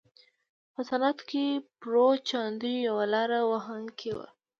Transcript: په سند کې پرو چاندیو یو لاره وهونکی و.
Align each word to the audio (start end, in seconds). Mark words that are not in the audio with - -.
په 0.73 0.81
سند 0.89 1.17
کې 1.29 1.45
پرو 1.81 2.05
چاندیو 2.29 2.85
یو 2.87 2.97
لاره 3.13 3.39
وهونکی 3.51 4.11
و. 4.13 4.17